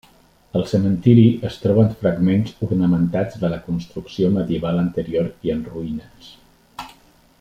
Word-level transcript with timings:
Al 0.59 0.63
cementiri, 0.69 1.25
es 1.49 1.57
troben 1.65 1.91
fragments 1.99 2.55
ornamentats 2.69 3.37
de 3.43 3.53
la 3.55 3.61
construcció 3.67 4.33
medieval 4.39 4.83
anterior 4.85 5.29
i 5.49 5.55
en 5.57 5.63
ruïnes. 5.75 6.33